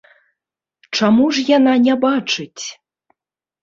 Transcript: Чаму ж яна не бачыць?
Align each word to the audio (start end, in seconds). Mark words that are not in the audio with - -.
Чаму 0.97 1.29
ж 1.41 1.45
яна 1.57 1.73
не 1.87 1.95
бачыць? 2.09 2.63